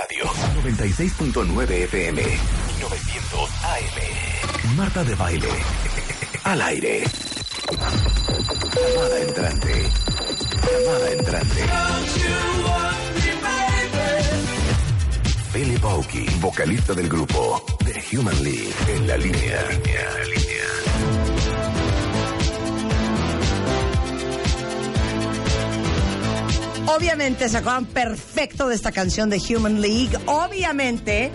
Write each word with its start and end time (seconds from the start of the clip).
Radio 0.00 0.26
96.9 0.62 1.70
FM 1.70 2.22
900 2.80 3.50
AM. 3.64 4.76
Marta 4.76 5.02
de 5.02 5.14
Baile. 5.16 5.48
Al 6.44 6.62
aire. 6.62 7.02
Llamada 8.76 9.20
entrante. 9.20 9.90
Llamada 10.70 11.10
entrante. 11.10 11.66
Philip 15.52 15.84
Aoki, 15.84 16.26
vocalista 16.40 16.94
del 16.94 17.08
grupo 17.08 17.64
The 17.84 18.16
Human 18.16 18.40
League, 18.44 18.74
en 18.86 19.06
la 19.08 19.16
línea. 19.16 19.64
Obviamente 26.88 27.50
se 27.50 27.58
acuerdan 27.58 27.84
perfecto 27.84 28.68
de 28.68 28.74
esta 28.74 28.92
canción 28.92 29.28
de 29.28 29.38
Human 29.38 29.82
League. 29.82 30.18
Obviamente, 30.24 31.30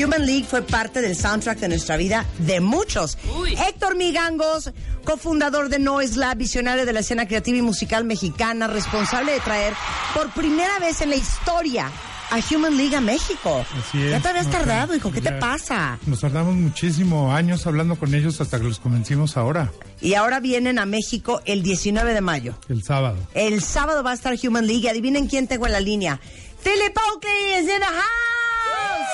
Human 0.00 0.24
League 0.24 0.46
fue 0.48 0.62
parte 0.62 1.00
del 1.00 1.16
soundtrack 1.16 1.58
de 1.58 1.68
nuestra 1.68 1.96
vida 1.96 2.24
de 2.38 2.60
muchos. 2.60 3.18
Héctor 3.66 3.96
Migangos, 3.96 4.70
cofundador 5.04 5.68
de 5.68 5.80
Noise 5.80 6.16
Lab, 6.16 6.36
visionario 6.36 6.86
de 6.86 6.92
la 6.92 7.00
escena 7.00 7.26
creativa 7.26 7.58
y 7.58 7.62
musical 7.62 8.04
mexicana, 8.04 8.68
responsable 8.68 9.32
de 9.32 9.40
traer 9.40 9.74
por 10.14 10.32
primera 10.32 10.78
vez 10.78 11.00
en 11.00 11.10
la 11.10 11.16
historia 11.16 11.90
a 12.34 12.54
Human 12.54 12.76
League 12.76 12.96
a 12.96 13.00
México. 13.00 13.64
Así 13.78 14.02
es, 14.02 14.10
ya 14.10 14.20
te 14.20 14.28
habías 14.28 14.50
tardado, 14.50 14.94
hijo, 14.96 15.12
¿qué 15.12 15.20
te 15.20 15.32
pasa? 15.32 15.98
Nos 16.06 16.20
tardamos 16.20 16.54
muchísimo 16.54 17.32
años 17.34 17.66
hablando 17.66 17.96
con 17.96 18.12
ellos 18.14 18.40
hasta 18.40 18.58
que 18.58 18.64
los 18.64 18.78
convencimos 18.80 19.36
ahora, 19.36 19.70
Y 20.00 20.14
ahora 20.14 20.40
vienen 20.40 20.78
a 20.78 20.86
México 20.86 21.40
el 21.44 21.62
19 21.62 22.12
de 22.12 22.20
mayo. 22.20 22.54
el 22.68 22.82
sábado. 22.82 23.16
El 23.34 23.62
sábado 23.62 24.02
va 24.02 24.10
a 24.10 24.14
estar 24.14 24.34
Human 24.42 24.66
League. 24.66 24.88
Adivinen 24.90 25.28
quién 25.28 25.46
tengo 25.46 25.66
en 25.66 25.72
la 25.72 25.80
línea. 25.80 26.20
Philip 26.62 26.96
Oakley 27.12 27.54
is 27.58 27.68
in 27.68 27.78
the 27.78 27.84
house. 27.84 29.08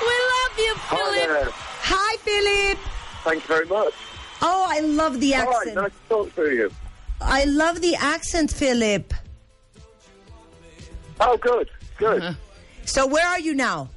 We 0.00 0.14
love 0.32 0.58
you, 0.58 0.74
Hi 0.90 0.96
Philip. 0.96 1.52
Hi, 1.84 2.16
Philip. 2.24 2.78
Thank 3.24 3.42
you 3.42 3.48
very 3.48 3.66
much. 3.66 3.94
Oh, 4.42 4.66
I 4.68 4.80
love 4.80 5.20
the 5.20 5.32
Hi, 5.34 5.42
accent. 5.42 5.74
nice 5.76 5.92
to 5.92 6.08
talk 6.08 6.34
to 6.34 6.42
you. 6.50 6.70
I 7.20 7.44
love 7.44 7.80
the 7.80 7.94
accent, 7.96 8.52
Philip. 8.52 9.12
Oh, 11.20 11.36
good, 11.36 11.68
good. 11.98 12.36
So 12.88 13.06
where 13.06 13.26
are 13.26 13.38
you 13.38 13.54
now? 13.54 13.90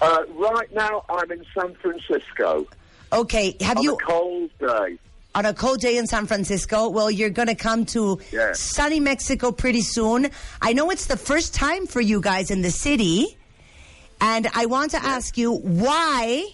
Uh, 0.00 0.24
right 0.34 0.72
now, 0.74 1.04
I'm 1.08 1.30
in 1.32 1.44
San 1.56 1.74
Francisco 1.74 2.66
Okay, 3.12 3.56
have 3.60 3.76
on 3.78 3.82
you 3.82 3.94
a 3.94 3.96
cold 3.98 4.50
day. 4.58 4.98
on 5.34 5.46
a 5.46 5.54
cold 5.54 5.80
day 5.80 5.96
in 5.96 6.06
San 6.06 6.26
Francisco? 6.26 6.88
Well, 6.88 7.10
you're 7.10 7.30
going 7.30 7.48
to 7.48 7.54
come 7.54 7.84
to 7.86 8.20
Yeah. 8.30 8.52
sunny 8.54 9.00
Mexico 9.00 9.52
pretty 9.52 9.82
soon. 9.82 10.30
I 10.60 10.72
know 10.72 10.90
it's 10.90 11.06
the 11.06 11.16
first 11.16 11.54
time 11.54 11.86
for 11.86 12.00
you 12.00 12.20
guys 12.20 12.50
in 12.50 12.62
the 12.62 12.70
city, 12.70 13.36
and 14.20 14.48
I 14.54 14.66
want 14.66 14.90
to 14.92 15.02
ask 15.02 15.36
you 15.38 15.52
why 15.52 16.46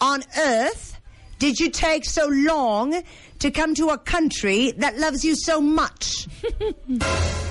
on 0.00 0.22
earth 0.38 0.98
did 1.38 1.58
you 1.58 1.70
take 1.70 2.04
so 2.04 2.26
long 2.28 3.02
to 3.40 3.50
come 3.50 3.74
to 3.74 3.88
a 3.90 3.98
country 3.98 4.72
that 4.72 4.98
loves 4.98 5.24
you 5.24 5.34
so 5.36 5.60
much? 5.60 6.26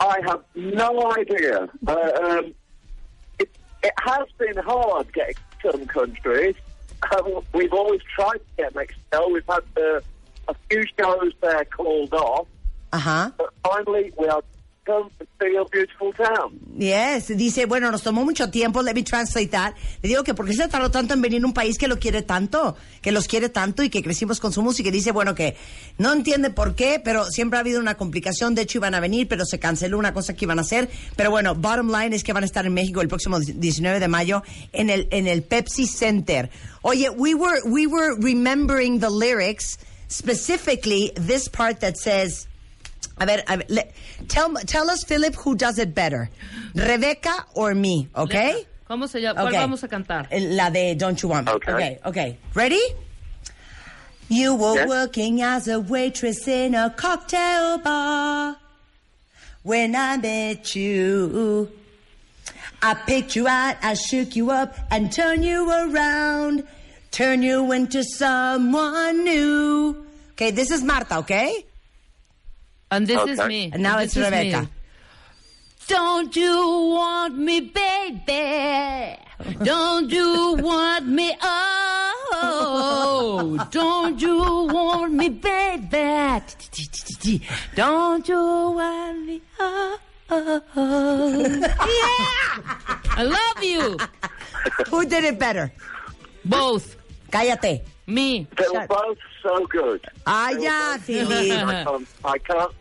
I 0.00 0.20
have 0.26 0.42
no 0.54 1.12
idea. 1.12 1.68
Uh, 1.86 2.10
um, 2.22 2.54
it, 3.38 3.50
it 3.82 3.92
has 4.00 4.26
been 4.38 4.56
hard 4.56 5.12
getting 5.12 5.34
some 5.62 5.86
countries. 5.86 6.54
Um, 7.12 7.42
we've 7.52 7.72
always 7.72 8.00
tried 8.14 8.38
to 8.38 8.40
get 8.56 8.74
Mexico. 8.74 9.28
We've 9.28 9.46
had 9.46 9.62
uh, 9.76 10.00
a 10.48 10.54
few 10.70 10.82
shows 10.98 11.32
there 11.40 11.64
called 11.66 12.12
off, 12.14 12.46
Uh 12.92 12.98
huh. 12.98 13.30
but 13.38 13.50
finally 13.62 14.12
we 14.18 14.26
are 14.28 14.42
Yes, 16.76 17.28
dice, 17.36 17.66
bueno, 17.66 17.90
nos 17.90 18.02
tomó 18.02 18.24
mucho 18.24 18.50
tiempo, 18.50 18.82
let 18.82 18.94
me 18.94 19.02
translate 19.02 19.48
that. 19.48 19.74
Le 20.02 20.08
digo 20.08 20.24
que 20.24 20.34
por 20.34 20.46
qué 20.46 20.54
se 20.54 20.68
tardó 20.68 20.90
tanto 20.90 21.14
en 21.14 21.22
venir 21.22 21.44
un 21.44 21.52
país 21.52 21.78
que 21.78 21.88
lo 21.88 21.98
quiere 21.98 22.22
tanto, 22.22 22.76
que 23.00 23.12
los 23.12 23.26
quiere 23.26 23.48
tanto 23.48 23.82
y 23.82 23.90
que 23.90 24.02
crecimos 24.02 24.40
con 24.40 24.52
su 24.52 24.62
música. 24.62 24.88
Y 24.88 24.92
dice, 24.92 25.12
bueno, 25.12 25.34
que 25.34 25.56
no 25.98 26.12
entiende 26.12 26.50
por 26.50 26.74
qué, 26.74 27.00
pero 27.02 27.24
siempre 27.26 27.58
ha 27.58 27.60
habido 27.60 27.80
una 27.80 27.96
complicación. 27.96 28.54
De 28.54 28.62
hecho, 28.62 28.78
iban 28.78 28.94
a 28.94 29.00
venir, 29.00 29.28
pero 29.28 29.44
se 29.44 29.58
canceló 29.58 29.98
una 29.98 30.14
cosa 30.14 30.34
que 30.34 30.44
iban 30.44 30.58
a 30.58 30.62
hacer. 30.62 30.88
Pero 31.16 31.30
bueno, 31.30 31.54
bottom 31.54 31.90
line 31.90 32.14
es 32.16 32.24
que 32.24 32.32
van 32.32 32.42
a 32.42 32.46
estar 32.46 32.66
en 32.66 32.74
México 32.74 33.00
el 33.00 33.08
próximo 33.08 33.38
19 33.38 34.00
de 34.00 34.08
mayo 34.08 34.42
en 34.72 34.90
el, 34.90 35.08
en 35.10 35.26
el 35.26 35.42
Pepsi 35.42 35.86
Center. 35.86 36.50
Oye, 36.82 37.10
we 37.10 37.34
were, 37.34 37.60
we 37.64 37.86
were 37.86 38.14
remembering 38.18 39.00
the 39.00 39.10
lyrics, 39.10 39.78
specifically 40.08 41.12
this 41.14 41.48
part 41.48 41.80
that 41.80 41.96
says, 41.98 42.46
a 43.18 43.26
ver, 43.26 43.42
a 43.46 43.56
ver, 43.58 43.64
le- 43.68 43.88
tell, 44.28 44.52
tell 44.66 44.90
us, 44.90 45.04
Philip, 45.04 45.34
who 45.36 45.54
does 45.54 45.78
it 45.78 45.94
better, 45.94 46.30
Rebecca 46.74 47.44
or 47.54 47.74
me, 47.74 48.08
okay? 48.16 48.66
¿Cómo 48.88 49.08
se 49.08 49.20
llama? 49.20 49.40
¿Cuál 49.42 49.48
Okay. 49.48 49.58
vamos 49.60 49.82
a 49.84 49.88
cantar? 49.88 50.28
La 50.32 50.68
de 50.70 50.94
Don't 50.96 51.20
You 51.22 51.28
Want 51.28 51.46
Me. 51.46 51.52
Okay. 51.52 51.72
okay, 51.74 51.98
okay. 52.04 52.38
Ready? 52.54 52.80
You 54.28 54.54
were 54.54 54.74
Yes. 54.74 54.88
working 54.88 55.42
as 55.42 55.68
a 55.68 55.78
waitress 55.80 56.46
in 56.48 56.74
a 56.74 56.90
cocktail 56.90 57.78
bar 57.78 58.56
when 59.62 59.94
I 59.96 60.16
met 60.16 60.74
you. 60.74 61.68
I 62.82 62.94
picked 62.94 63.36
you 63.36 63.46
out, 63.46 63.76
I 63.82 63.94
shook 63.94 64.34
you 64.36 64.50
up 64.50 64.74
and 64.90 65.12
turned 65.12 65.44
you 65.44 65.68
around, 65.70 66.64
turn 67.10 67.42
you 67.42 67.70
into 67.72 68.02
someone 68.04 69.22
new. 69.24 70.06
Okay, 70.32 70.50
this 70.50 70.70
is 70.70 70.82
Marta, 70.82 71.18
okay? 71.18 71.64
And 72.90 73.06
this 73.06 73.22
is 73.28 73.38
me. 73.46 73.70
And 73.72 73.82
now 73.82 73.96
This 73.98 74.06
it's 74.06 74.16
is 74.16 74.24
Rebecca. 74.24 74.62
me. 74.62 74.68
Don't 75.86 76.34
you 76.36 76.56
want 76.96 77.36
me, 77.38 77.60
baby? 77.60 79.16
Don't 79.64 80.10
you 80.10 80.56
want 80.60 81.06
me? 81.06 81.36
Oh, 82.42 83.66
don't 83.70 84.20
you 84.20 84.38
want 84.72 85.12
me, 85.14 85.28
baby? 85.30 86.42
Don't 87.74 88.28
you 88.28 88.36
want 88.36 89.26
me? 89.26 89.42
Oh, 90.32 90.62
yeah! 91.56 92.62
I 93.16 93.22
love 93.24 93.64
you. 93.64 93.96
Who 94.88 95.04
did 95.06 95.24
it 95.24 95.38
better? 95.38 95.72
Both. 96.44 96.96
Cállate. 97.32 97.82
Me. 98.06 98.46
They 98.56 98.66
were 98.72 98.86
both 98.88 99.18
so 99.42 99.66
good. 99.66 100.04
Ah, 100.26 100.48
They 100.50 100.56
were 100.56 100.62
ya, 100.64 100.92
both- 100.96 101.02
Philip. 101.04 101.30
I 101.68 101.84
can't, 101.84 102.06
I 102.24 102.38
can't 102.38 102.72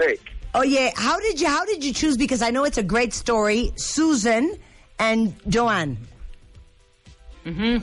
pick. 0.00 0.20
Oh 0.54 0.62
yeah, 0.62 0.90
how 0.96 1.20
did 1.20 1.40
you 1.40 1.46
how 1.46 1.64
did 1.64 1.84
you 1.84 1.92
choose? 1.92 2.16
Because 2.16 2.42
I 2.42 2.50
know 2.50 2.64
it's 2.64 2.78
a 2.78 2.82
great 2.82 3.12
story. 3.12 3.72
Susan 3.76 4.56
and 4.98 5.34
Joanne. 5.48 5.96
Hmm. 7.44 7.78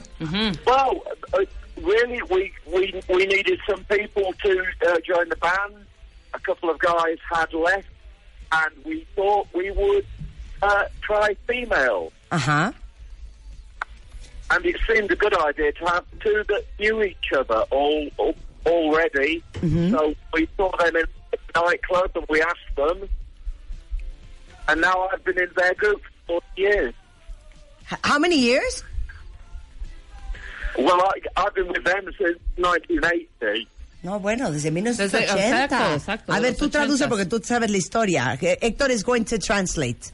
Well, 0.65 1.03
uh, 1.33 1.45
really, 1.81 2.21
we, 2.29 2.51
we 2.71 3.01
we 3.09 3.25
needed 3.25 3.59
some 3.67 3.83
people 3.85 4.33
to 4.43 4.65
uh, 4.87 4.99
join 4.99 5.29
the 5.29 5.35
band. 5.37 5.85
A 6.33 6.39
couple 6.39 6.69
of 6.69 6.77
guys 6.79 7.17
had 7.31 7.53
left, 7.53 7.87
and 8.51 8.71
we 8.85 9.07
thought 9.15 9.47
we 9.53 9.71
would 9.71 10.05
uh, 10.61 10.85
try 11.01 11.35
female. 11.47 12.11
Uh 12.31 12.37
huh. 12.37 12.71
And 14.49 14.65
it 14.65 14.77
seemed 14.87 15.11
a 15.11 15.15
good 15.15 15.35
idea 15.35 15.71
to 15.73 15.85
have 15.85 16.05
two 16.21 16.43
that 16.47 16.65
knew 16.79 17.03
each 17.03 17.33
other 17.35 17.65
all, 17.69 18.07
all 18.17 18.35
already. 18.65 19.43
So 19.91 20.13
we 20.33 20.47
saw 20.55 20.71
them 20.77 20.95
in 20.95 21.03
a 21.03 21.16
nightclub, 21.65 22.11
and 22.15 22.25
we 22.29 22.41
asked 22.41 22.75
them. 22.75 23.09
And 24.67 24.81
now 24.81 25.07
I've 25.11 25.23
been 25.23 25.39
in 25.39 25.49
their 25.55 25.73
group 25.75 26.01
for 26.25 26.41
years. 26.55 26.93
How 28.03 28.19
many 28.19 28.37
years? 28.37 28.83
Well, 30.77 31.01
I, 31.01 31.41
I've 31.41 31.55
been 31.55 31.67
with 31.69 31.83
them 31.83 32.03
since 32.17 32.37
1980. 32.57 33.67
No, 34.03 34.19
bueno, 34.19 34.51
desde 34.51 34.71
1980. 34.71 35.17
Desde- 35.17 35.47
exacto, 35.47 35.95
exacto, 35.95 36.33
A 36.33 36.39
ver, 36.39 36.55
tú 36.55 36.69
traduce 36.69 37.07
porque 37.07 37.25
tú 37.25 37.41
sabes 37.43 37.71
la 37.71 37.77
historia. 37.77 38.37
Héctor 38.39 38.91
is 38.91 39.03
going 39.03 39.23
to 39.25 39.39
translate. 39.39 40.11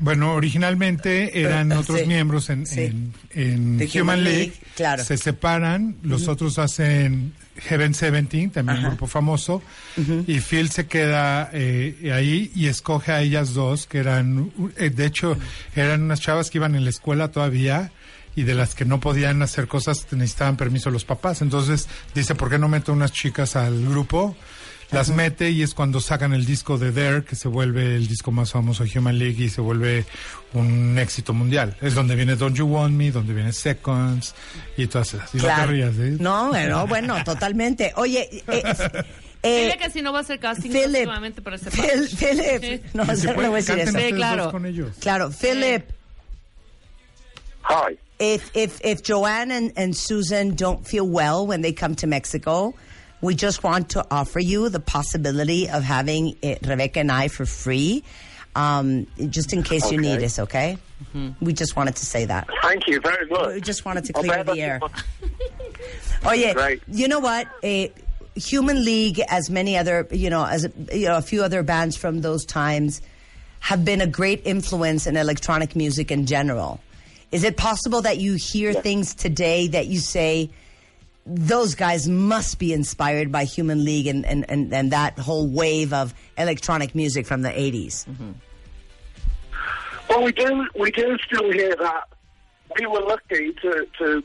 Bueno, 0.00 0.34
originalmente 0.34 1.40
eran 1.40 1.70
Eh, 1.72 1.76
otros 1.76 2.00
sí, 2.00 2.06
miembros 2.06 2.50
en, 2.50 2.66
sí. 2.66 2.80
en, 2.80 3.12
en 3.30 3.78
De 3.78 3.84
Human, 3.86 4.02
Human 4.02 4.24
League. 4.24 4.38
League, 4.38 4.54
claro. 4.74 5.04
Se 5.04 5.16
separan, 5.16 5.96
los 6.02 6.28
otros 6.28 6.58
hacen 6.58 7.32
Heaven 7.56 7.92
17, 7.92 8.48
también 8.48 8.78
un 8.78 8.84
grupo 8.86 9.06
famoso, 9.06 9.62
y 10.26 10.40
Phil 10.40 10.70
se 10.70 10.86
queda 10.86 11.50
eh, 11.52 12.10
ahí 12.14 12.50
y 12.54 12.66
escoge 12.66 13.12
a 13.12 13.20
ellas 13.20 13.54
dos, 13.54 13.86
que 13.86 13.98
eran, 13.98 14.50
eh, 14.76 14.90
de 14.90 15.06
hecho, 15.06 15.36
eran 15.76 16.02
unas 16.02 16.20
chavas 16.20 16.50
que 16.50 16.58
iban 16.58 16.74
en 16.74 16.84
la 16.84 16.90
escuela 16.90 17.30
todavía 17.30 17.92
y 18.34 18.44
de 18.44 18.54
las 18.54 18.74
que 18.74 18.86
no 18.86 18.98
podían 18.98 19.42
hacer 19.42 19.68
cosas 19.68 20.06
necesitaban 20.12 20.56
permiso 20.56 20.90
los 20.90 21.04
papás. 21.04 21.42
Entonces 21.42 21.86
dice, 22.14 22.34
¿por 22.34 22.48
qué 22.48 22.58
no 22.58 22.66
meto 22.68 22.92
unas 22.92 23.12
chicas 23.12 23.56
al 23.56 23.84
grupo? 23.86 24.34
Las 24.92 25.08
mete 25.08 25.50
y 25.50 25.62
es 25.62 25.74
cuando 25.74 26.00
sacan 26.00 26.32
el 26.34 26.44
disco 26.44 26.76
de 26.78 26.92
Dare, 26.92 27.24
que 27.24 27.34
se 27.34 27.48
vuelve 27.48 27.96
el 27.96 28.06
disco 28.08 28.30
más 28.30 28.52
famoso 28.52 28.84
de 28.84 28.98
Human 28.98 29.18
League 29.18 29.42
y 29.42 29.48
se 29.48 29.60
vuelve 29.60 30.04
un 30.52 30.98
éxito 30.98 31.32
mundial. 31.32 31.76
Es 31.80 31.94
donde 31.94 32.14
viene 32.14 32.36
Don't 32.36 32.56
You 32.56 32.66
Want 32.66 32.94
Me, 32.94 33.10
donde 33.10 33.32
viene 33.32 33.52
Seconds 33.52 34.34
y 34.76 34.86
todas 34.88 35.14
esas. 35.14 35.34
Y 35.34 35.38
no 35.38 35.44
te 35.44 35.66
rías, 35.66 35.94
¿eh? 35.96 36.16
No, 36.20 36.48
bueno, 36.50 36.86
bueno, 36.86 37.24
totalmente. 37.24 37.92
Oye, 37.96 38.28
eh, 38.48 38.62
Eh, 39.44 39.62
Dile 39.64 39.76
que 39.78 39.90
si 39.90 40.02
no 40.02 40.12
va 40.12 40.18
a 40.20 40.22
hacer 40.22 40.38
casting 40.38 40.70
Philip, 40.70 41.06
para 41.42 41.56
este 41.56 41.70
Phil-. 41.70 42.08
Philip, 42.08 42.62
Sí. 42.62 42.80
no, 42.94 43.04
le 43.04 43.32
voy 43.34 43.44
a 43.46 43.50
decir 43.50 43.78
eso. 43.78 43.98
Sí, 43.98 44.12
claro. 44.12 44.44
dos 44.44 44.52
con 44.52 44.66
ellos. 44.66 44.90
Claro, 45.00 45.30
Philip, 45.32 45.84
Hi. 47.64 47.98
if 48.18 48.50
if 48.54 48.80
if 48.84 49.02
Joanne 49.02 49.50
and, 49.52 49.72
and 49.76 49.94
Susan 49.96 50.54
don't 50.54 50.86
feel 50.86 51.06
well 51.08 51.46
when 51.46 51.62
they 51.62 51.72
come 51.72 51.94
to 51.96 52.06
Mexico, 52.06 52.74
we 53.22 53.34
just 53.34 53.62
want 53.64 53.90
to 53.90 54.04
offer 54.10 54.38
you 54.40 54.68
the 54.68 54.80
possibility 54.80 55.70
of 55.70 55.82
having 55.82 56.36
uh, 56.42 56.56
Rebecca 56.66 57.00
and 57.00 57.10
I 57.10 57.28
for 57.28 57.46
free, 57.46 58.02
um, 58.54 59.06
just 59.30 59.52
in 59.54 59.62
case 59.62 59.90
you 59.90 59.98
need 59.98 60.22
us. 60.22 60.38
Okay, 60.38 60.76
we 61.40 61.52
just 61.54 61.74
wanted 61.76 61.96
to 61.96 62.04
say 62.04 62.26
that. 62.26 62.48
Thank 62.62 62.86
you 62.88 63.00
very 63.00 63.26
much. 63.26 63.54
We 63.54 63.60
just 63.62 63.84
wanted 63.86 64.04
to 64.04 64.12
clear 64.12 64.44
the 64.44 64.60
air. 64.60 64.80
oh, 66.24 66.32
yeah. 66.32 66.50
Oye, 66.50 66.54
Right. 66.54 66.82
you 66.88 67.08
know 67.08 67.20
what? 67.20 67.48
Eh, 67.62 67.88
Human 68.34 68.84
League, 68.84 69.20
as 69.28 69.50
many 69.50 69.76
other, 69.76 70.06
you 70.10 70.30
know, 70.30 70.44
as 70.44 70.66
you 70.92 71.06
know, 71.06 71.16
a 71.16 71.22
few 71.22 71.42
other 71.42 71.62
bands 71.62 71.96
from 71.96 72.20
those 72.22 72.44
times, 72.44 73.00
have 73.60 73.84
been 73.84 74.00
a 74.00 74.06
great 74.06 74.42
influence 74.44 75.06
in 75.06 75.16
electronic 75.16 75.76
music 75.76 76.10
in 76.10 76.26
general. 76.26 76.80
Is 77.30 77.44
it 77.44 77.56
possible 77.56 78.02
that 78.02 78.18
you 78.18 78.34
hear 78.34 78.72
things 78.74 79.14
today 79.14 79.68
that 79.68 79.86
you 79.86 79.98
say, 80.00 80.50
those 81.24 81.74
guys 81.74 82.08
must 82.08 82.58
be 82.58 82.72
inspired 82.72 83.30
by 83.30 83.44
Human 83.44 83.84
League 83.84 84.06
and, 84.06 84.26
and, 84.26 84.48
and, 84.50 84.72
and 84.72 84.92
that 84.92 85.18
whole 85.18 85.46
wave 85.46 85.92
of 85.92 86.14
electronic 86.36 86.94
music 86.94 87.26
from 87.26 87.42
the 87.42 87.50
80s? 87.50 88.06
Mm-hmm. 88.06 88.32
Well, 90.08 90.24
we 90.24 90.32
do 90.32 90.66
we 90.78 90.90
do 90.90 91.16
still 91.24 91.50
hear 91.52 91.74
that. 91.76 92.08
We 92.78 92.86
were 92.86 93.00
lucky 93.00 93.52
to, 93.62 93.86
to 93.98 94.22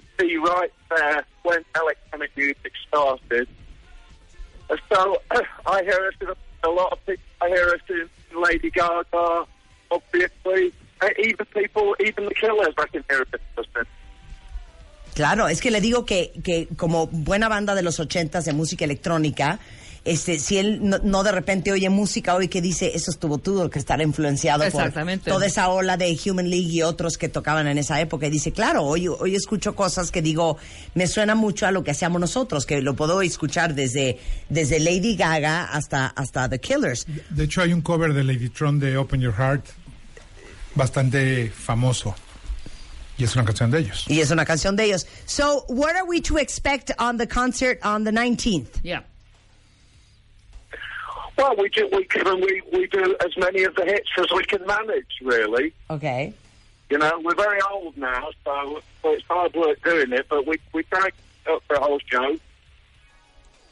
Claro, 15.28 15.50
es 15.50 15.60
que 15.60 15.72
le 15.72 15.82
digo 15.82 16.06
que, 16.06 16.32
que 16.42 16.68
como 16.78 17.08
buena 17.08 17.50
banda 17.50 17.76
de 17.76 17.82
los 17.82 18.00
ochentas 18.00 18.46
de 18.46 18.54
música 18.54 18.86
electrónica, 18.86 19.60
este, 20.06 20.40
si 20.40 20.58
él 20.58 20.80
no, 20.82 21.00
no 21.04 21.22
de 21.24 21.34
repente 21.34 21.70
oye 21.74 21.90
música 21.90 22.34
hoy 22.34 22.48
que 22.48 22.62
dice 22.62 22.94
eso 22.96 23.12
estuvo 23.12 23.40
todo 23.40 23.70
que 23.70 23.78
estar 23.78 24.02
influenciado 24.02 24.64
Exactamente. 24.64 25.26
por 25.26 25.34
toda 25.34 25.48
esa 25.48 25.68
ola 25.68 25.98
de 25.98 26.18
Human 26.26 26.50
League 26.50 26.70
y 26.72 26.82
otros 26.82 27.18
que 27.18 27.28
tocaban 27.28 27.68
en 27.68 27.78
esa 27.78 28.00
época 28.00 28.28
y 28.28 28.30
dice 28.30 28.54
claro 28.54 28.84
hoy 28.84 29.10
hoy 29.10 29.36
escucho 29.36 29.76
cosas 29.76 30.10
que 30.10 30.22
digo 30.22 30.56
me 30.96 31.08
suena 31.08 31.36
mucho 31.36 31.68
a 31.68 31.72
lo 31.72 31.84
que 31.84 31.92
hacíamos 31.92 32.22
nosotros 32.22 32.66
que 32.66 32.82
lo 32.82 32.96
puedo 32.96 33.22
escuchar 33.22 33.76
desde 33.76 34.18
desde 34.48 34.80
Lady 34.80 35.18
Gaga 35.18 35.66
hasta 35.66 36.08
hasta 36.08 36.48
The 36.48 36.60
Killers 36.60 37.06
De 37.32 37.44
hecho, 37.44 37.62
hay 37.62 37.74
un 37.74 37.82
cover 37.82 38.14
de 38.14 38.24
Lady 38.24 38.48
Tron 38.48 38.80
de 38.80 38.96
Open 38.96 39.20
Your 39.20 39.34
Heart 39.34 39.66
bastante 40.78 41.50
famoso. 41.50 42.16
Y 43.18 43.24
es 43.24 43.36
una 43.36 43.46
canción 43.46 43.72
de 43.72 43.80
ellos. 43.80 44.06
y 44.10 44.20
es 44.22 44.30
una 44.32 44.46
canción 44.46 44.76
de 44.76 44.86
ellos. 44.86 45.06
So 45.26 45.66
what 45.68 45.96
are 45.96 46.06
we 46.06 46.22
to 46.22 46.38
expect 46.38 46.92
on 47.00 47.18
the 47.18 47.26
concert 47.28 47.80
on 47.84 48.04
the 48.04 48.12
19th? 48.12 48.80
Yeah. 48.84 49.02
Well, 51.38 51.56
we 51.58 51.70
do 51.70 51.88
we 51.92 52.04
can 52.06 52.42
we, 52.42 52.62
we 52.74 52.88
do 52.88 53.16
as 53.24 53.38
many 53.38 53.64
of 53.64 53.76
the 53.76 53.86
hits 53.86 54.10
as 54.18 54.26
we 54.36 54.44
can 54.44 54.66
manage. 54.66 55.06
Really, 55.22 55.72
Okay. 55.90 56.34
you 56.90 56.98
know, 56.98 57.12
we're 57.24 57.36
very 57.36 57.60
old 57.72 57.96
now, 57.98 58.30
so, 58.44 58.82
so 59.04 59.12
it's 59.14 59.24
hard 59.28 59.54
work 59.54 59.82
doing 59.84 60.12
it. 60.14 60.26
But 60.30 60.48
we 60.48 60.58
we 60.74 60.84
try 60.84 61.10
up 61.50 61.62
for 61.68 61.76
a 61.76 61.80
whole 61.80 62.00
show. 62.08 62.38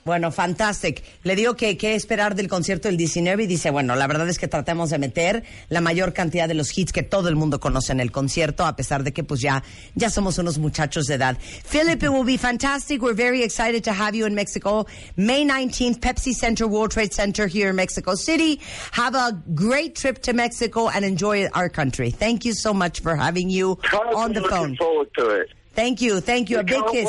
Bueno, 0.08 0.32
fantastic. 0.32 1.02
Le 1.24 1.36
digo 1.36 1.56
que 1.56 1.80
qué 1.80 1.96
esperar 1.96 2.36
del 2.36 2.48
concierto 2.48 2.88
del 2.88 2.96
19 2.96 3.46
y 3.46 3.48
dice, 3.48 3.72
bueno, 3.72 3.96
la 3.96 4.06
verdad 4.06 4.30
es 4.30 4.38
que 4.38 4.48
tratemos 4.48 4.92
de 4.92 5.00
meter 5.00 5.44
la 5.70 5.82
mayor 5.82 6.14
cantidad 6.14 6.48
de 6.48 6.54
los 6.54 6.78
hits 6.78 6.92
que 6.92 7.02
todo 7.02 7.28
el 7.28 7.36
mundo 7.36 7.60
conoce 7.60 7.92
en 7.92 8.00
el 8.00 8.12
concierto, 8.12 8.68
a 8.68 8.76
pesar 8.76 9.04
de 9.04 9.14
que 9.14 9.24
pues 9.24 9.42
ya, 9.42 9.64
ya 9.96 10.12
somos 10.12 10.38
unos 10.38 10.60
muchachos 10.60 11.08
de 11.08 11.16
edad. 11.16 11.40
Philip, 11.68 12.04
it 12.04 12.10
will 12.10 12.24
be 12.24 12.38
fantastic. 12.38 13.02
We're 13.02 13.16
very 13.16 13.42
excited 13.42 13.84
to 13.86 13.94
have 13.94 14.16
you 14.16 14.28
in 14.28 14.36
Mexico. 14.36 14.86
May 15.16 15.44
19th, 15.44 16.00
Pepsi 16.02 16.36
Center, 16.36 16.68
World 16.68 16.92
Trade 16.92 17.12
Center 17.12 17.48
here 17.48 17.72
in 17.72 17.76
Mexico 17.76 18.14
City. 18.14 18.62
Have 18.92 19.16
a 19.16 19.32
great 19.56 19.96
trip 19.96 20.22
to 20.22 20.34
Mexico 20.34 20.88
and 20.88 21.04
enjoy 21.04 21.48
our 21.56 21.68
country. 21.68 22.12
Thank 22.12 22.46
you 22.46 22.54
so 22.54 22.76
much 22.76 23.00
for 23.00 23.16
having 23.16 23.50
you 23.50 23.80
on 24.16 24.34
the 24.34 24.42
looking 24.42 24.56
phone. 24.56 24.76
forward 24.76 25.10
to 25.18 25.30
it. 25.30 25.50
Thank 25.76 26.00
you, 26.00 26.22
thank 26.22 26.48
you. 26.48 26.60
A 26.60 26.64
big 26.64 26.82
kiss. 26.92 27.08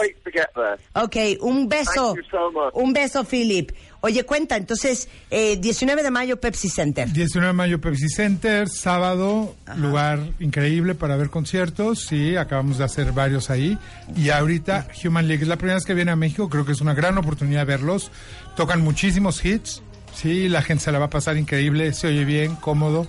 Ok, 0.94 1.16
un 1.40 1.68
beso. 1.68 2.14
Thank 2.14 2.16
you 2.16 2.30
so 2.30 2.50
much. 2.50 2.74
Un 2.74 2.92
beso, 2.92 3.24
Philip. 3.24 3.70
Oye, 4.00 4.24
cuenta, 4.24 4.56
entonces, 4.56 5.08
eh, 5.30 5.56
19 5.56 6.02
de 6.02 6.10
mayo, 6.10 6.40
Pepsi 6.40 6.68
Center. 6.68 7.10
19 7.10 7.48
de 7.48 7.52
mayo, 7.52 7.80
Pepsi 7.80 8.08
Center, 8.08 8.68
sábado, 8.68 9.54
lugar 9.76 10.20
increíble 10.38 10.94
para 10.94 11.16
ver 11.16 11.30
conciertos. 11.30 12.06
Sí, 12.06 12.36
acabamos 12.36 12.78
de 12.78 12.84
hacer 12.84 13.12
varios 13.12 13.50
ahí. 13.50 13.78
Y 14.14 14.30
ahorita, 14.30 14.88
Human 15.04 15.26
League 15.26 15.42
es 15.42 15.48
la 15.48 15.56
primera 15.56 15.76
vez 15.76 15.84
que 15.84 15.94
viene 15.94 16.10
a 16.10 16.16
México. 16.16 16.48
Creo 16.48 16.64
que 16.64 16.72
es 16.72 16.80
una 16.80 16.94
gran 16.94 17.16
oportunidad 17.18 17.60
de 17.60 17.66
verlos. 17.66 18.10
Tocan 18.56 18.80
muchísimos 18.80 19.44
hits. 19.44 19.82
Sí, 20.14 20.48
la 20.48 20.62
gente 20.62 20.84
se 20.84 20.92
la 20.92 20.98
va 20.98 21.06
a 21.06 21.10
pasar 21.10 21.36
increíble. 21.36 21.92
Se 21.92 22.08
oye 22.08 22.24
bien, 22.24 22.56
cómodo. 22.56 23.06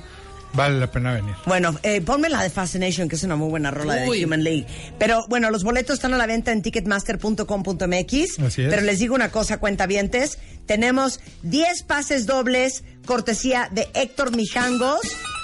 Vale 0.54 0.80
la 0.80 0.92
pena 0.92 1.14
venir. 1.14 1.36
Bueno, 1.46 1.78
eh, 1.84 2.02
ponme 2.02 2.30
la 2.30 2.42
de 2.42 2.50
Fascination, 2.50 3.08
que 3.08 3.16
es 3.16 3.24
una 3.24 3.36
muy 3.36 3.50
buena 3.50 3.70
rola 3.72 4.04
Uy. 4.08 4.20
de 4.20 4.26
Human 4.26 4.44
League. 4.44 4.66
Pero 4.98 5.26
bueno, 5.28 5.52
los 5.52 5.64
boletos 5.64 5.96
están 5.96 6.14
a 6.14 6.18
la 6.18 6.26
venta 6.26 6.52
en 6.52 6.62
ticketmaster.com.mx. 6.62 8.40
Así 8.40 8.62
es. 8.64 8.70
Pero 8.70 8.82
les 8.82 9.00
digo 9.00 9.14
una 9.16 9.30
cosa, 9.30 9.60
cuentavientes. 9.60 10.40
Tenemos 10.66 11.20
10 11.44 11.84
pases 11.84 12.26
dobles, 12.26 12.84
cortesía 13.06 13.70
de 13.72 13.88
Héctor 13.94 14.36
Mijangos. 14.36 15.02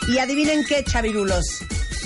Y 0.08 0.18
adivinen 0.18 0.66
qué, 0.66 0.84
chavirulos. 0.84 1.46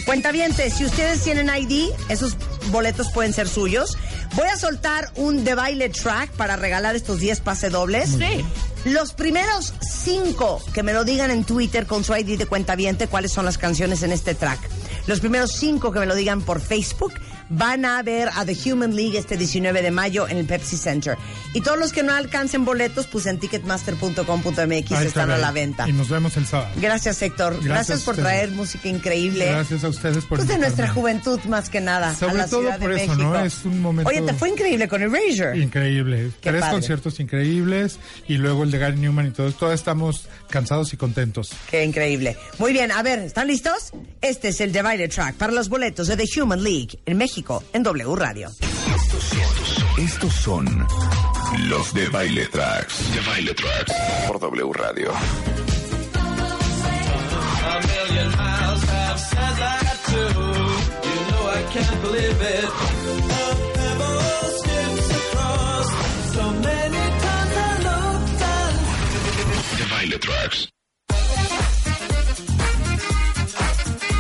Cuentavientes, 0.06 0.74
si 0.76 0.86
ustedes 0.86 1.22
tienen 1.22 1.50
ID, 1.50 1.90
esos 2.10 2.38
boletos 2.72 3.12
pueden 3.12 3.34
ser 3.34 3.48
suyos. 3.48 3.98
Voy 4.36 4.48
a 4.48 4.56
soltar 4.56 5.12
un 5.16 5.44
de 5.44 5.56
baile 5.56 5.90
track 5.90 6.32
para 6.32 6.56
regalar 6.56 6.96
estos 6.96 7.20
10 7.20 7.40
pases 7.42 7.72
dobles. 7.72 8.10
Sí. 8.12 8.46
Los 8.86 9.14
primeros 9.14 9.74
cinco 9.82 10.62
que 10.74 10.84
me 10.84 10.94
lo 10.94 11.04
digan 11.04 11.32
en 11.32 11.44
Twitter 11.44 11.86
con 11.86 12.04
su 12.04 12.16
ID 12.16 12.38
de 12.38 12.46
cuentaviente 12.46 13.08
cuáles 13.08 13.32
son 13.32 13.46
las 13.46 13.58
canciones 13.58 14.04
en 14.04 14.12
este 14.12 14.34
track. 14.36 14.60
Los 15.08 15.20
primeros 15.20 15.52
cinco 15.52 15.92
que 15.92 16.00
me 16.00 16.06
lo 16.06 16.16
digan 16.16 16.42
por 16.42 16.62
Facebook 16.62 17.14
van 17.50 17.86
a 17.86 18.02
ver 18.04 18.30
a 18.36 18.46
The 18.46 18.58
Human 18.72 18.96
League 18.96 19.18
este 19.18 19.38
19 19.38 19.82
de 19.82 19.92
mayo 19.92 20.28
en 20.28 20.38
el 20.38 20.46
Pepsi 20.46 20.78
Center. 20.78 21.18
Y 21.54 21.62
todos 21.62 21.78
los 21.80 21.92
que 21.94 22.04
no 22.04 22.14
alcancen 22.14 22.66
boletos, 22.66 23.08
pues 23.08 23.26
en 23.26 23.40
ticketmaster.com.mx 23.40 24.92
están 24.92 25.06
está, 25.08 25.24
a 25.24 25.38
la 25.38 25.52
venta. 25.52 25.88
Y 25.88 25.94
nos 25.94 26.10
vemos 26.10 26.36
el 26.38 26.46
sábado. 26.46 26.70
Gracias, 26.78 27.22
Héctor. 27.22 27.54
Gracias, 27.54 27.68
Gracias 27.70 28.02
a 28.02 28.06
por 28.06 28.16
traer 28.16 28.52
música 28.52 28.88
increíble. 28.90 29.46
Gracias 29.46 29.84
a 29.84 29.90
ustedes 29.90 30.26
por 30.26 30.38
Pues 30.40 30.48
de 30.48 30.58
nuestra 30.58 30.88
juventud 30.90 31.40
más 31.46 31.70
que 31.70 31.82
nada. 31.82 32.10
a 32.10 32.16
Sobre 32.16 32.36
la 32.36 32.48
todo 32.48 32.62
Ciudad 32.62 32.80
de 32.80 32.86
por 32.86 32.94
eso, 32.94 33.12
México. 33.14 33.30
¿no? 33.34 33.46
Es 33.46 33.66
un 33.66 33.82
momento- 33.82 34.10
Oye, 34.10 34.22
te 34.22 34.34
fue 34.34 34.50
increíble 34.50 34.88
con 34.88 35.02
Erasure. 35.02 35.58
Increíble. 35.58 36.32
Qué 36.42 36.50
Tres 36.50 36.62
padre. 36.62 36.74
conciertos 36.76 37.20
increíbles 37.20 38.00
y 38.28 38.38
luego 38.38 38.64
el 38.64 38.72
de 38.72 38.78
Gary 38.78 38.98
Newman 38.98 39.28
y 39.28 39.32
todo. 39.32 39.52
Todos 39.52 39.74
estamos 39.74 40.28
cansados 40.50 40.94
y 40.94 40.98
contentos. 40.98 41.52
Qué 41.70 41.84
increíble. 41.84 42.38
Muy 42.60 42.74
bien, 42.74 42.92
a 42.92 43.02
ver, 43.04 43.20
¿están 43.20 43.48
listos? 43.48 43.92
Este 44.22 44.50
es 44.50 44.62
el 44.62 44.72
Divided 44.72 45.10
Track 45.10 45.36
para 45.36 45.52
los 45.54 45.70
boletos 45.70 46.08
de 46.08 46.18
The 46.18 46.42
Human 46.42 46.64
League 46.64 47.00
en 47.06 47.18
México, 47.18 47.37
en 47.74 47.84
W 47.84 48.16
Radio. 48.16 48.50
Estos 49.98 50.34
son 50.34 50.88
los 51.70 51.94
de 51.94 52.10
Baile 52.10 52.48
Tracks. 52.48 53.14
De 53.14 53.20
Baile 53.30 53.54
Tracks. 53.54 53.94
Por 54.28 54.40
W 54.40 54.74
Radio. 54.74 55.12
A 63.44 63.47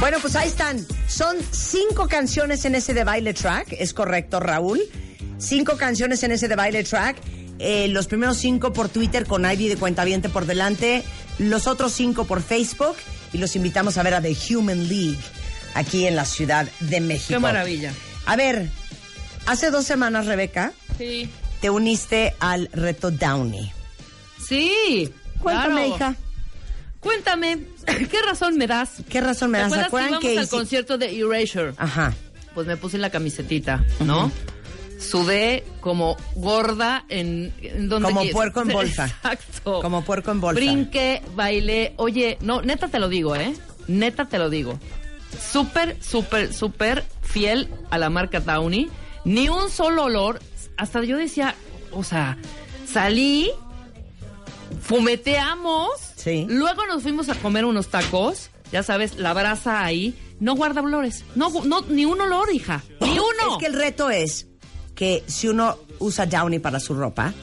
Bueno, 0.07 0.21
pues 0.21 0.37
ahí 0.37 0.47
están. 0.47 0.87
Son 1.09 1.35
cinco 1.51 2.07
canciones 2.07 2.63
en 2.63 2.75
ese 2.75 2.93
de 2.93 3.03
baile 3.03 3.33
track. 3.33 3.73
Es 3.77 3.93
correcto, 3.93 4.39
Raúl. 4.39 4.79
Cinco 5.37 5.75
canciones 5.75 6.23
en 6.23 6.31
ese 6.31 6.47
de 6.47 6.55
baile 6.55 6.85
track. 6.85 7.17
Eh, 7.59 7.89
los 7.89 8.07
primeros 8.07 8.37
cinco 8.37 8.71
por 8.71 8.87
Twitter 8.87 9.25
con 9.25 9.43
Ivy 9.43 9.67
de 9.67 9.75
Cuentaviente 9.75 10.29
por 10.29 10.45
delante. 10.45 11.03
Los 11.39 11.67
otros 11.67 11.91
cinco 11.91 12.23
por 12.23 12.41
Facebook. 12.41 12.95
Y 13.33 13.37
los 13.39 13.57
invitamos 13.57 13.97
a 13.97 14.03
ver 14.03 14.13
a 14.13 14.21
The 14.21 14.33
Human 14.55 14.87
League 14.87 15.19
aquí 15.73 16.07
en 16.07 16.15
la 16.15 16.23
Ciudad 16.23 16.69
de 16.79 17.01
México. 17.01 17.33
Qué 17.33 17.39
maravilla. 17.39 17.91
A 18.27 18.37
ver, 18.37 18.69
hace 19.45 19.71
dos 19.71 19.83
semanas, 19.83 20.25
Rebeca, 20.25 20.71
Sí. 20.97 21.29
te 21.59 21.69
uniste 21.69 22.33
al 22.39 22.69
reto 22.71 23.11
Downey. 23.11 23.73
Sí. 24.47 25.11
Cuéntame, 25.41 25.87
claro. 25.87 25.95
hija. 25.95 26.15
Cuéntame, 27.07 27.59
¿qué 28.11 28.21
razón 28.21 28.57
me 28.57 28.67
das? 28.67 29.01
¿Qué 29.09 29.21
razón 29.21 29.51
me 29.51 29.59
¿Te 29.59 29.63
das? 29.63 29.71
¿Se 29.73 29.79
que 29.79 29.85
acuerdan 29.85 30.09
íbamos 30.09 30.21
que 30.29 30.37
al 30.37 30.43
hice- 30.43 30.49
concierto 30.57 30.97
de 30.97 31.17
Erasure? 31.17 31.73
Ajá. 31.77 32.13
Pues 32.53 32.67
me 32.67 32.75
puse 32.75 32.97
la 32.97 33.09
camiseta, 33.09 33.81
¿no? 34.01 34.29
Sudé 34.99 35.63
como 35.79 36.17
gorda 36.35 37.05
en, 37.07 37.53
en 37.61 37.87
donde 37.87 38.07
Como 38.09 38.29
puerco 38.31 38.61
en 38.61 38.67
bolsa. 38.69 39.05
Exacto. 39.23 39.79
Como 39.81 40.03
puerco 40.03 40.31
en 40.31 40.41
bolsa. 40.41 40.59
Brinqué, 40.59 41.21
bailé. 41.33 41.93
Oye, 41.95 42.37
no, 42.41 42.61
neta 42.61 42.89
te 42.89 42.99
lo 42.99 43.07
digo, 43.07 43.35
¿eh? 43.37 43.53
Neta 43.87 44.25
te 44.25 44.37
lo 44.37 44.49
digo. 44.49 44.77
Súper, 45.51 45.97
súper, 46.03 46.53
súper 46.53 47.05
fiel 47.21 47.69
a 47.89 47.97
la 47.97 48.09
marca 48.09 48.41
Downy. 48.41 48.89
Ni 49.23 49.47
un 49.47 49.69
solo 49.69 50.03
olor. 50.05 50.39
Hasta 50.75 51.01
yo 51.05 51.15
decía, 51.17 51.55
o 51.91 52.03
sea, 52.03 52.37
salí, 52.91 53.49
fumeteamos. 54.81 56.06
Sí. 56.17 56.45
Luego 56.49 56.85
nos 56.87 57.03
fuimos 57.03 57.29
a 57.29 57.35
comer 57.35 57.63
unos 57.63 57.87
tacos. 57.87 58.49
Ya 58.71 58.83
sabes, 58.83 59.15
la 59.15 59.33
brasa 59.33 59.85
ahí. 59.85 60.13
No 60.39 60.55
guarda 60.55 60.81
olores. 60.81 61.23
No, 61.35 61.49
no, 61.63 61.81
ni 61.87 62.03
un 62.05 62.19
olor, 62.19 62.53
hija. 62.53 62.83
Ni 62.99 63.11
uno. 63.11 63.53
Es 63.53 63.57
que 63.59 63.67
el 63.67 63.73
reto 63.73 64.09
es 64.09 64.47
que 64.95 65.23
si 65.27 65.47
uno 65.47 65.77
usa 65.99 66.25
Downy 66.25 66.59
para 66.59 66.79
su 66.79 66.93
ropa, 66.95 67.33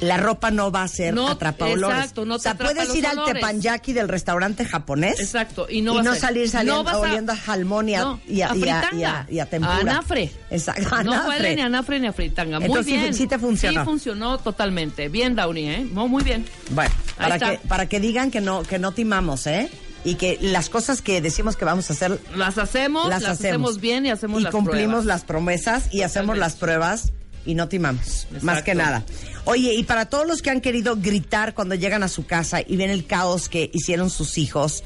la 0.00 0.16
ropa 0.16 0.50
no 0.50 0.70
va 0.72 0.82
a 0.82 0.88
ser 0.88 1.12
No, 1.14 1.28
atrapa 1.28 1.66
olores. 1.66 1.98
exacto, 1.98 2.24
no 2.24 2.34
o 2.34 2.38
te 2.38 2.42
sea, 2.44 2.52
atrapa 2.52 2.72
puedes 2.72 2.88
los 2.88 2.96
ir 2.96 3.06
al 3.06 3.18
olores. 3.18 3.34
teppanyaki 3.34 3.92
del 3.92 4.08
restaurante 4.08 4.64
japonés. 4.64 5.20
Exacto, 5.20 5.66
y 5.68 5.82
no, 5.82 5.94
vas 5.94 6.06
a- 6.06 6.14
salir 6.16 6.48
saliendo 6.48 6.82
no 6.84 6.88
a- 6.90 6.98
oliendo 6.98 7.32
a 7.32 7.36
jalmón 7.36 7.88
y 7.88 7.94
a, 7.94 8.00
No, 8.00 8.20
y 8.26 8.40
a, 8.42 8.50
y 8.54 9.34
y 9.34 9.38
y 9.40 9.44
tempura. 9.46 9.76
Anafre. 9.76 10.30
Exacto, 10.50 11.02
No 11.04 11.28
huele 11.28 11.54
ni 11.56 11.62
a 11.62 11.66
anafre 11.66 12.00
ni 12.00 12.06
a 12.06 12.12
fritanga. 12.12 12.58
Muy 12.60 12.66
Entonces, 12.68 12.92
sí- 12.94 12.98
bien. 12.98 13.14
sí 13.14 13.26
te 13.26 13.38
funcionó. 13.38 13.80
Sí 13.80 13.84
funcionó 13.84 14.38
totalmente. 14.38 15.08
Bien, 15.08 15.34
Downey, 15.36 15.68
¿eh? 15.68 15.84
Muy, 15.90 16.22
bien. 16.24 16.44
Bueno, 16.70 16.90
para 17.16 17.38
que, 17.38 17.58
para 17.68 17.86
que 17.86 18.00
digan 18.00 18.30
que 18.30 18.40
no, 18.40 18.62
que 18.62 18.78
no 18.78 18.92
timamos, 18.92 19.46
¿eh? 19.46 19.70
Y 20.02 20.14
que 20.14 20.38
las 20.40 20.70
cosas 20.70 21.02
que 21.02 21.20
decimos 21.20 21.56
que 21.56 21.66
vamos 21.66 21.90
a 21.90 21.92
hacer, 21.92 22.18
Las 22.34 22.56
hacemos, 22.56 23.08
las, 23.10 23.20
las, 23.22 23.32
hacemos. 23.32 23.80
bien 23.80 24.06
y 24.06 24.10
hacemos 24.10 24.40
y 24.40 24.44
las 24.44 24.52
cumplimos 24.52 24.86
pruebas. 24.86 25.04
las 25.04 25.24
promesas 25.24 25.92
y 25.92 26.02
hacemos 26.02 26.38
las 26.38 26.56
pruebas 26.56 27.12
y 27.44 27.54
no 27.54 27.68
timamos, 27.68 28.26
más 28.40 28.62
que 28.62 28.74
nada. 28.74 29.02
Oye, 29.44 29.74
y 29.74 29.84
para 29.84 30.06
todos 30.06 30.26
los 30.26 30.42
que 30.42 30.50
han 30.50 30.60
querido 30.60 30.96
gritar 30.96 31.54
cuando 31.54 31.74
llegan 31.74 32.02
a 32.02 32.08
su 32.08 32.26
casa 32.26 32.60
y 32.66 32.76
ven 32.76 32.90
el 32.90 33.06
caos 33.06 33.48
que 33.48 33.70
hicieron 33.72 34.10
sus 34.10 34.38
hijos, 34.38 34.84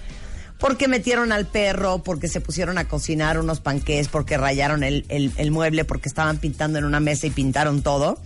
porque 0.58 0.88
metieron 0.88 1.32
al 1.32 1.46
perro, 1.46 2.02
porque 2.02 2.28
se 2.28 2.40
pusieron 2.40 2.78
a 2.78 2.86
cocinar 2.86 3.38
unos 3.38 3.60
panqués, 3.60 4.08
porque 4.08 4.36
rayaron 4.38 4.82
el, 4.84 5.04
el- 5.08 5.32
el 5.36 5.50
mueble, 5.50 5.84
porque 5.84 6.08
estaban 6.08 6.38
pintando 6.38 6.78
en 6.78 6.84
una 6.84 7.00
mesa 7.00 7.26
y 7.26 7.30
pintaron 7.30 7.82
todo. 7.82 8.18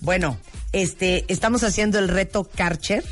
Bueno, 0.00 0.38
este, 0.72 1.24
estamos 1.28 1.64
haciendo 1.64 1.98
el 1.98 2.08
reto 2.08 2.44
Karcher 2.44 3.02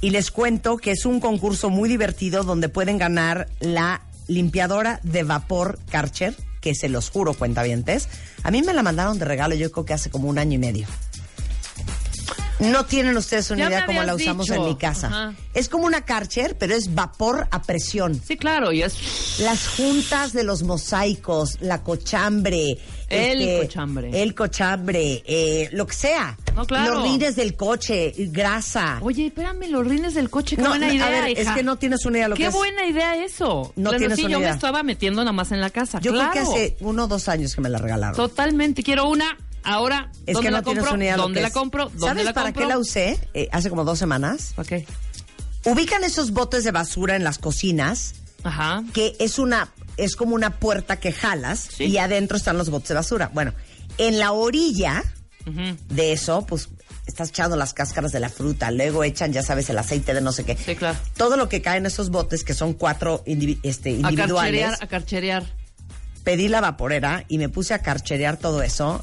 y 0.00 0.10
les 0.10 0.30
cuento 0.30 0.76
que 0.78 0.92
es 0.92 1.04
un 1.06 1.20
concurso 1.20 1.68
muy 1.68 1.88
divertido 1.88 2.44
donde 2.44 2.68
pueden 2.68 2.96
ganar 2.96 3.48
la 3.60 4.02
limpiadora 4.28 5.00
de 5.02 5.22
vapor 5.24 5.78
Karcher, 5.90 6.34
que 6.60 6.74
se 6.74 6.88
los 6.88 7.10
juro, 7.10 7.34
cuentavientes. 7.34 8.08
A 8.42 8.50
mí 8.50 8.62
me 8.62 8.72
la 8.72 8.82
mandaron 8.82 9.18
de 9.18 9.24
regalo, 9.26 9.54
yo 9.54 9.70
creo 9.70 9.84
que 9.84 9.92
hace 9.92 10.08
como 10.10 10.28
un 10.28 10.38
año 10.38 10.54
y 10.54 10.58
medio. 10.58 10.86
No 12.60 12.84
tienen 12.86 13.16
ustedes 13.16 13.50
una 13.50 13.64
Ya 13.64 13.68
idea 13.68 13.86
cómo 13.86 14.02
la 14.04 14.14
usamos 14.14 14.46
dicho. 14.46 14.54
en 14.60 14.64
mi 14.68 14.76
casa. 14.76 15.08
Ajá. 15.08 15.34
Es 15.54 15.68
como 15.68 15.86
una 15.86 16.02
Karcher, 16.04 16.56
pero 16.56 16.74
es 16.74 16.94
vapor 16.94 17.48
a 17.50 17.62
presión. 17.62 18.20
Sí, 18.24 18.36
claro, 18.36 18.70
y 18.72 18.82
es... 18.82 19.38
Las 19.40 19.66
juntas 19.68 20.32
de 20.32 20.44
los 20.44 20.62
mosaicos, 20.62 21.58
la 21.60 21.82
cochambre. 21.82 22.78
El 23.08 23.60
cochambre. 23.62 24.22
El 24.22 24.34
cochambre, 24.34 25.22
eh, 25.26 25.68
lo 25.72 25.86
que 25.86 25.94
sea. 25.94 26.36
No, 26.56 26.64
claro. 26.66 26.94
Los 26.94 27.02
rines 27.04 27.36
del 27.36 27.54
coche, 27.54 28.12
grasa. 28.16 28.98
Oye, 29.02 29.26
espérame, 29.26 29.68
los 29.68 29.86
rines 29.86 30.14
del 30.14 30.30
coche, 30.30 30.56
qué 30.56 30.62
No, 30.62 30.70
buena 30.70 30.86
a 30.86 30.94
idea, 30.94 31.10
ver, 31.10 31.30
hija. 31.30 31.40
es 31.42 31.48
que 31.56 31.62
no 31.64 31.76
tienes 31.76 32.04
una 32.06 32.18
idea 32.18 32.28
lo 32.28 32.36
Qué 32.36 32.44
que 32.44 32.48
es. 32.48 32.54
buena 32.54 32.86
idea 32.86 33.16
eso. 33.24 33.72
No 33.76 33.90
Claro, 33.90 33.98
tienes 33.98 34.18
sí, 34.18 34.24
una 34.24 34.32
yo 34.32 34.38
idea. 34.38 34.48
me 34.50 34.54
estaba 34.54 34.82
metiendo 34.82 35.22
nada 35.22 35.32
más 35.32 35.52
en 35.52 35.60
la 35.60 35.70
casa. 35.70 36.00
Yo 36.00 36.12
claro. 36.12 36.30
creo 36.32 36.44
que 36.44 36.50
hace 36.50 36.76
uno 36.80 37.04
o 37.04 37.06
dos 37.08 37.28
años 37.28 37.54
que 37.54 37.60
me 37.60 37.68
la 37.68 37.78
regalaron. 37.78 38.16
Totalmente, 38.16 38.82
quiero 38.82 39.08
una. 39.08 39.36
Ahora, 39.64 40.10
es 40.26 40.34
¿dónde 40.34 40.48
que 40.48 40.50
no 40.50 40.56
la 40.58 40.62
tienes 40.62 40.84
compro? 40.84 41.02
idea 41.02 41.16
lo 41.16 41.22
¿Dónde 41.24 41.40
la 41.42 41.50
compro? 41.50 41.84
¿Dónde 41.86 42.06
¿Sabes 42.06 42.24
la 42.26 42.32
para 42.34 42.46
compro? 42.48 42.62
qué 42.62 42.68
la 42.68 42.78
usé? 42.78 43.18
Eh, 43.34 43.48
hace 43.52 43.70
como 43.70 43.84
dos 43.84 43.98
semanas. 43.98 44.52
Ok. 44.56 44.72
Ubican 45.64 46.04
esos 46.04 46.30
botes 46.32 46.64
de 46.64 46.70
basura 46.72 47.16
en 47.16 47.24
las 47.24 47.38
cocinas, 47.38 48.14
Ajá. 48.42 48.84
que 48.92 49.16
es 49.18 49.38
una, 49.38 49.72
es 49.96 50.16
como 50.16 50.34
una 50.34 50.58
puerta 50.58 51.00
que 51.00 51.12
jalas 51.12 51.68
Sí. 51.76 51.84
y 51.84 51.96
adentro 51.98 52.36
están 52.36 52.58
los 52.58 52.68
botes 52.68 52.88
de 52.90 52.94
basura. 52.96 53.30
Bueno, 53.32 53.54
en 53.96 54.18
la 54.18 54.32
orilla 54.32 55.02
de 55.88 56.12
eso, 56.12 56.44
pues 56.46 56.68
estás 57.06 57.28
echando 57.30 57.56
las 57.56 57.72
cáscaras 57.74 58.12
de 58.12 58.20
la 58.20 58.28
fruta, 58.30 58.70
luego 58.70 59.04
echan, 59.04 59.32
ya 59.32 59.42
sabes, 59.42 59.68
el 59.70 59.78
aceite 59.78 60.12
de 60.14 60.20
no 60.22 60.32
sé 60.32 60.44
qué. 60.44 60.56
Sí, 60.56 60.74
claro. 60.74 60.98
Todo 61.16 61.36
lo 61.36 61.48
que 61.50 61.60
cae 61.62 61.78
en 61.78 61.86
esos 61.86 62.10
botes, 62.10 62.44
que 62.44 62.54
son 62.54 62.72
cuatro 62.74 63.22
indivi- 63.26 63.60
este, 63.62 63.90
A 63.90 63.92
individuales, 63.92 64.62
carcherear, 64.62 64.78
a 64.82 64.86
carcherear. 64.86 65.44
pedí 66.24 66.48
la 66.48 66.60
vaporera 66.62 67.24
y 67.28 67.36
me 67.38 67.48
puse 67.50 67.74
a 67.74 67.80
carcherear 67.80 68.38
todo 68.38 68.62
eso. 68.62 69.02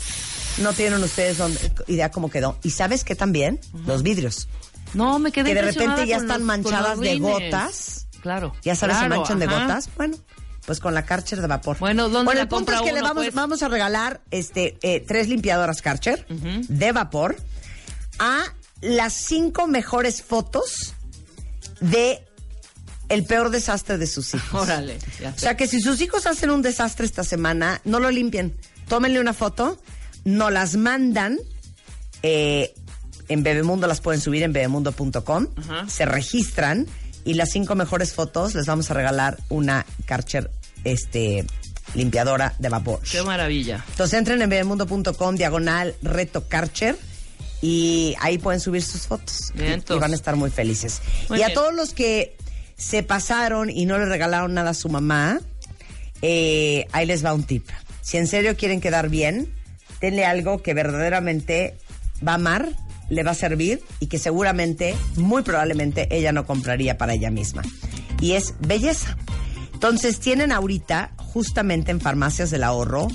No 0.60 0.74
tienen 0.74 1.02
ustedes 1.04 1.38
dónde- 1.38 1.72
idea 1.88 2.12
cómo 2.12 2.30
quedó. 2.30 2.58
¿Y 2.64 2.72
sabes 2.72 3.04
qué 3.04 3.16
también? 3.16 3.60
Los 3.86 4.04
vidrios. 4.04 4.48
No, 4.94 5.20
me 5.20 5.32
quedé 5.32 5.50
Que 5.50 5.56
de 5.56 5.62
repente 5.62 6.06
ya 6.08 6.18
están 6.18 6.40
los- 6.40 6.48
manchadas 6.48 7.00
de 7.00 7.18
gotas. 7.20 8.08
Claro. 8.22 8.54
Ya 8.64 8.76
sabes, 8.76 8.98
claro, 8.98 9.14
se 9.14 9.18
manchan 9.20 9.40
de 9.40 9.48
gotas. 9.48 9.90
Bueno, 9.96 10.18
pues 10.66 10.80
con 10.80 10.94
la 10.94 11.06
Karcher 11.06 11.42
de 11.42 11.48
vapor. 11.48 11.78
Bueno, 11.80 12.10
¿dónde 12.10 12.36
la 12.36 12.42
el 12.42 12.48
punto 12.48 12.72
es 12.74 12.82
que 12.82 12.92
le 12.92 13.02
vamos, 13.02 13.24
pues? 13.24 13.34
vamos 13.34 13.64
a 13.64 13.68
regalar 13.68 14.22
este 14.30 14.78
eh, 14.82 15.00
tres 15.06 15.28
limpiadoras 15.28 15.82
Karcher 15.82 16.26
de 16.28 16.92
vapor 16.92 17.36
a 18.20 18.44
las 18.82 19.14
cinco 19.14 19.68
mejores 19.68 20.22
fotos 20.22 20.94
de 21.80 22.24
el 23.10 23.26
peor 23.26 23.50
desastre 23.50 23.98
de 23.98 24.08
sus 24.08 24.34
hijos. 24.36 24.62
Órale. 24.64 24.98
O 25.36 25.40
sea 25.40 25.58
que 25.58 25.68
si 25.68 25.82
sus 25.82 26.00
hijos 26.02 26.26
hacen 26.28 26.50
un 26.52 26.62
desastre 26.62 27.06
esta 27.06 27.24
semana, 27.24 27.82
no 27.86 28.00
lo 28.00 28.12
limpien. 28.12 28.56
Tómenle 28.88 29.20
una 29.20 29.34
foto, 29.34 29.82
no 30.26 30.50
las 30.50 30.76
mandan. 30.76 31.38
eh, 32.24 32.74
en 33.30 33.44
Bebemundo 33.44 33.88
las 33.88 34.02
pueden 34.02 34.20
subir 34.20 34.44
en 34.44 34.52
bebemundo.com. 34.52 35.48
Se 35.88 36.06
registran 36.06 36.86
y 37.24 37.36
las 37.36 37.52
cinco 37.52 37.76
mejores 37.76 38.14
fotos 38.14 38.56
les 38.56 38.66
vamos 38.66 38.92
a 38.92 38.94
regalar 38.94 39.38
una 39.48 39.86
Karcher 40.06 40.52
este, 40.84 41.46
limpiadora 41.94 42.54
de 42.60 42.68
vapor. 42.68 43.00
Qué 43.10 43.22
maravilla. 43.24 43.86
Entonces 43.92 44.18
entren 44.20 44.42
en 44.42 44.50
bebemundo.com, 44.50 45.36
diagonal 45.36 45.96
reto 46.02 46.48
Karcher 46.50 46.98
y 47.62 48.16
ahí 48.20 48.38
pueden 48.38 48.60
subir 48.60 48.84
sus 48.84 49.08
fotos. 49.08 49.52
Bien, 49.54 49.82
y, 49.88 49.94
y 49.94 49.98
van 50.00 50.12
a 50.12 50.16
estar 50.16 50.36
muy 50.36 50.50
felices. 50.50 51.02
Muy 51.30 51.40
y 51.40 51.44
a 51.44 51.54
todos 51.54 51.74
los 51.74 51.94
que 51.94 52.36
se 52.76 53.02
pasaron 53.04 53.70
y 53.70 53.86
no 53.86 53.98
le 53.98 54.08
regalaron 54.08 54.54
nada 54.56 54.72
a 54.72 54.74
su 54.74 54.90
mamá, 54.90 55.40
eh, 56.22 56.86
ahí 56.92 57.06
les 57.06 57.24
va 57.24 57.34
un 57.34 57.44
tip. 57.44 57.70
Si 58.02 58.18
en 58.18 58.28
serio 58.28 58.58
quieren 58.58 58.82
quedar 58.82 59.08
bien, 59.10 59.54
denle 60.02 60.26
algo 60.26 60.62
que 60.62 60.74
verdaderamente 60.74 61.78
va 62.26 62.34
a 62.34 62.36
amar, 62.36 62.70
le 63.10 63.24
va 63.24 63.32
a 63.32 63.36
servir 63.36 63.82
y 64.00 64.08
que 64.08 64.18
seguramente, 64.18 64.96
muy 65.16 65.44
probablemente, 65.44 66.08
ella 66.12 66.32
no 66.32 66.46
compraría 66.46 66.98
para 66.98 67.14
ella 67.14 67.30
misma. 67.30 67.62
Y 68.20 68.34
es 68.34 68.56
belleza. 68.60 69.18
Entonces 69.74 70.20
tienen 70.20 70.52
ahorita, 70.52 71.12
justamente 71.18 71.92
en 71.92 72.02
farmacias 72.02 72.52
del 72.52 72.64
ahorro, 72.64 73.08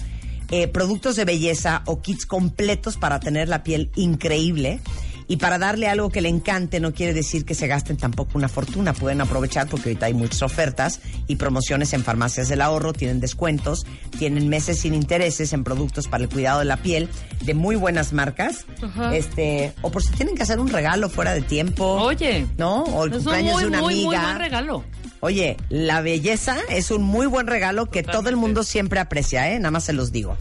eh, 0.51 0.69
productos 0.69 1.17
de 1.17 1.25
belleza 1.25 1.83
o 1.87 2.03
kits 2.03 2.27
completos 2.27 2.97
para 2.97 3.21
tener 3.21 3.49
la 3.49 3.63
piel 3.63 3.91
increíble. 3.97 4.81
Y 5.29 5.39
para 5.39 5.59
darle 5.59 5.89
algo 5.89 6.11
que 6.11 6.21
le 6.21 6.29
encante 6.29 6.79
no 6.79 6.93
quiere 6.93 7.13
decir 7.13 7.45
que 7.45 7.55
se 7.55 7.67
gasten 7.67 7.97
tampoco 7.97 8.33
una 8.39 8.49
fortuna. 8.49 8.93
Pueden 8.93 9.21
aprovechar 9.21 9.67
porque 9.69 9.89
ahorita 9.91 10.07
hay 10.07 10.15
muchas 10.15 10.43
ofertas 10.43 11.01
y 11.27 11.37
promociones 11.37 11.93
en 11.95 12.05
farmacias 12.05 12.49
del 12.49 12.61
ahorro, 12.61 12.93
tienen 12.93 13.19
descuentos, 13.19 13.87
tienen 14.19 14.49
meses 14.49 14.79
sin 14.79 14.95
intereses 14.95 15.53
en 15.53 15.65
productos 15.65 16.07
para 16.07 16.23
el 16.25 16.31
cuidado 16.31 16.61
de 16.61 16.67
la 16.67 16.77
piel 16.77 17.09
de 17.43 17.55
muy 17.55 17.75
buenas 17.75 18.13
marcas. 18.13 18.67
Ajá. 18.83 19.17
Este, 19.17 19.73
o 19.83 19.91
por 19.91 20.03
si 20.03 20.13
tienen 20.13 20.37
que 20.37 20.43
hacer 20.45 20.61
un 20.61 20.69
regalo 20.69 21.09
fuera 21.09 21.35
de 21.35 21.43
tiempo. 21.43 21.85
Oye. 21.85 22.47
¿No? 22.57 22.85
O 22.85 23.05
el 23.05 23.13
Es 23.13 23.19
un 23.19 23.25
cumpleaños 23.25 23.53
muy, 23.55 23.63
de 23.63 23.69
una 23.69 23.81
muy, 23.81 23.95
muy 23.95 24.15
amiga. 24.15 24.23
buen 24.29 24.39
regalo. 24.39 24.85
Oye, 25.21 25.57
la 25.71 26.03
belleza 26.03 26.57
es 26.69 26.91
un 26.91 27.03
muy 27.03 27.27
buen 27.27 27.47
regalo 27.47 27.87
que 27.91 28.03
todo 28.03 28.29
el 28.29 28.37
mundo 28.37 28.63
siempre 28.63 29.01
aprecia, 29.01 29.51
¿eh? 29.51 29.59
Nada 29.59 29.71
más 29.73 29.85
se 29.85 29.93
los 29.93 30.13
digo. 30.13 30.37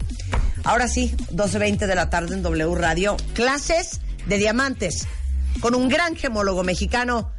Ahora 0.64 0.86
sí, 0.86 1.14
12.20 1.32 1.86
de 1.86 1.94
la 1.94 2.10
tarde 2.10 2.34
en 2.34 2.42
W 2.42 2.74
Radio, 2.74 3.16
clases 3.34 4.00
de 4.26 4.38
diamantes 4.38 5.06
con 5.60 5.74
un 5.74 5.88
gran 5.88 6.16
gemólogo 6.16 6.62
mexicano. 6.62 7.32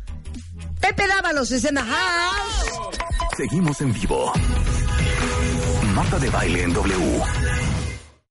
Pepe 0.80 1.08
Dávalos 1.08 1.52
es 1.52 1.66
en 1.66 1.78
house. 1.78 2.98
Seguimos 3.36 3.80
en 3.82 3.94
vivo. 3.94 4.32
Marta 5.94 6.20
de 6.20 6.30
baile 6.30 6.64
en 6.64 6.74
W. 6.74 7.22